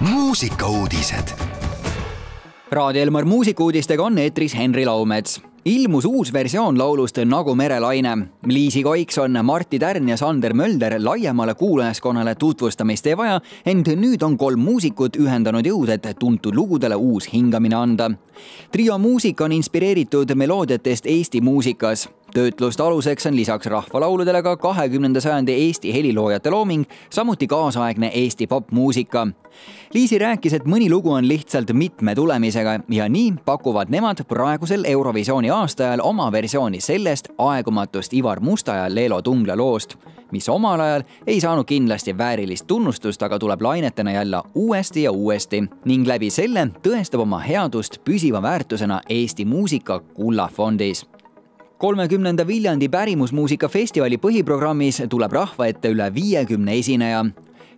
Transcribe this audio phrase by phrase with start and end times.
[0.00, 1.28] muusikauudised.
[2.70, 8.18] Raadio Elmar muusikuudistega on eetris Henri Laumets ilmus uus versioon laulust Nagu merelaine.
[8.46, 14.38] Liisi Koikson, Martti Tärn ja Sander Mölder laiemale kuulajaskonnale tutvustamist ei vaja, ent nüüd on
[14.38, 18.10] kolm muusikut ühendanud jõud, et tuntud lugudele uus hingamine anda.
[18.72, 25.52] trio muusika on inspireeritud meloodiatest Eesti muusikas töötluste aluseks on lisaks rahvalauludele ka kahekümnenda sajandi
[25.52, 29.26] Eesti heliloojate looming, samuti kaasaegne Eesti popmuusika.
[29.94, 35.50] Liisi rääkis, et mõni lugu on lihtsalt mitme tulemisega ja nii pakuvad nemad praegusel Eurovisiooni
[35.50, 39.96] aastaajal oma versiooni sellest aegumatust Ivar Musta ja Leelo Tungla loost,
[40.30, 45.64] mis omal ajal ei saanud kindlasti väärilist tunnustust, aga tuleb lainetena jälle uuesti ja uuesti
[45.84, 51.06] ning läbi selle tõestab oma headust püsiva väärtusena Eesti muusika kullafondis
[51.78, 57.24] kolmekümnenda Viljandi pärimusmuusika festivali põhiprogrammis tuleb rahva ette üle viiekümne esineja.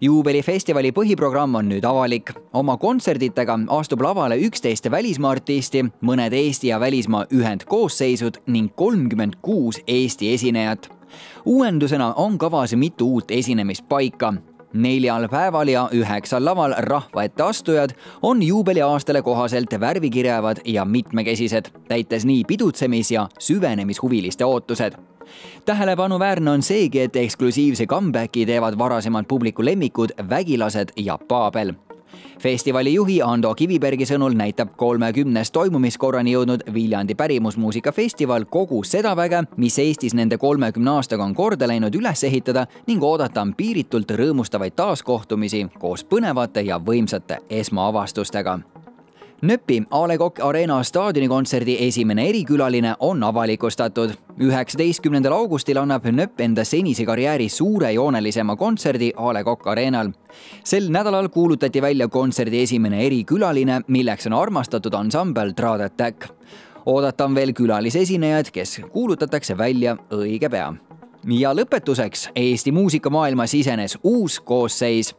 [0.00, 2.32] juubelifestivali põhiprogramm on nüüd avalik.
[2.52, 9.80] oma kontserditega astub lavale üksteist välismaa artisti, mõned Eesti ja välismaa ühendkoosseisud ning kolmkümmend kuus
[9.86, 10.88] Eesti esinejat.
[11.44, 14.34] uuendusena on kavas mitu uut esinemispaika
[14.72, 17.90] neljal päeval ja üheksal laval rahva ette astujad
[18.22, 24.92] on juubeliaastale kohaselt värvikirjavad ja mitmekesised, täites nii pidutsemis- ja süvenemishuviliste ootused.
[25.64, 31.72] Tähelepanuväärne on seegi, et eksklusiivse comeback'i teevad varasemad publiku lemmikud Vägilased ja Paabel
[32.40, 39.78] festivali juhi Ando Kivibergi sõnul näitab kolmekümnes toimumiskorrani jõudnud Viljandi pärimusmuusikafestival kogu seda väge, mis
[39.78, 45.66] Eestis nende kolmekümne aastaga on korda läinud üles ehitada ning oodata on piiritult rõõmustavaid taaskohtumisi
[45.78, 48.58] koos põnevate ja võimsate esmaavastustega
[49.40, 54.10] Nööpi A Le Coq Arena staadionikontserdi esimene erikülaline on avalikustatud.
[54.40, 60.12] üheksateistkümnendal augustil annab Nööp enda senise karjääri suurejoonelisema kontserdi A Le Coq Arenal.
[60.64, 66.28] sel nädalal kuulutati välja kontserdi esimene erikülaline, milleks on armastatud ansambel Trad Attack.
[66.86, 70.74] oodata on veel külalisesinejaid, kes kuulutatakse välja õige pea
[71.28, 75.14] ja lõpetuseks Eesti muusikamaailma sisenes uus koosseis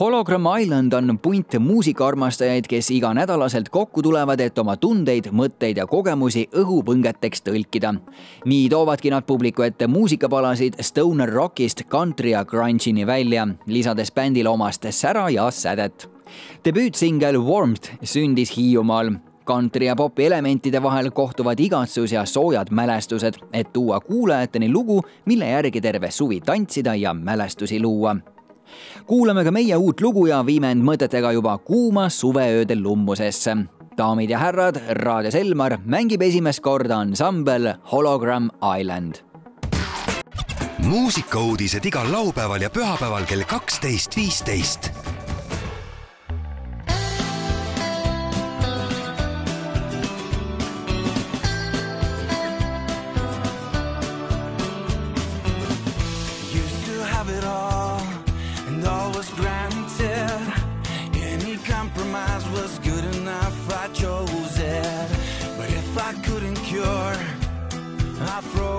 [0.00, 6.46] Hologram Island on punt muusikaarmastajaid, kes iganädalaselt kokku tulevad, et oma tundeid, mõtteid ja kogemusi
[6.52, 7.94] õhupõngeteks tõlkida.
[8.44, 14.86] nii toovadki nad publiku ette muusikapalasid stoner rockist country ja grunge'ini välja, lisades bändile omast
[14.90, 16.08] sära ja sädet.
[16.64, 19.10] debüütsingel Warmth sündis Hiiumaal
[19.44, 25.48] kantri ja popi elementide vahel kohtuvad igatsus ja soojad mälestused, et tuua kuulajateni lugu, mille
[25.48, 28.16] järgi terve suvi tantsida ja mälestusi luua
[29.06, 33.56] kuulame ka meie uut lugu ja viime end mõtetega juba kuuma suveööde lummusesse.
[33.96, 38.50] daamid ja härrad, Raadio Selmar mängib esimest korda ansambel Hologram
[38.80, 39.22] Island.
[40.78, 45.11] muusikauudised igal laupäeval ja pühapäeval kell kaksteist, viisteist
[68.32, 68.71] my throat.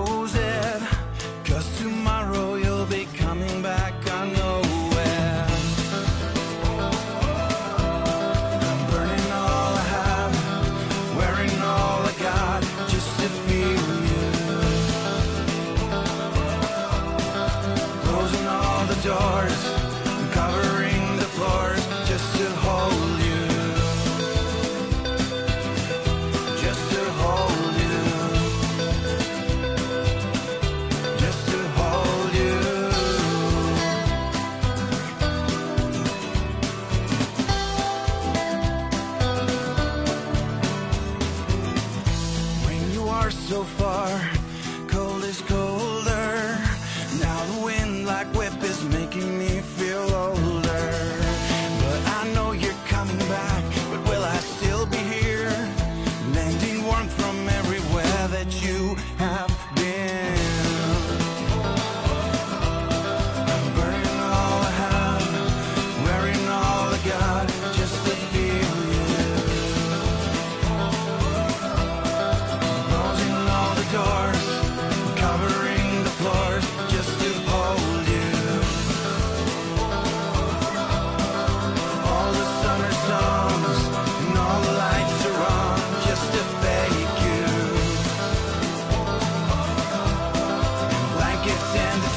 [91.46, 92.13] rockets and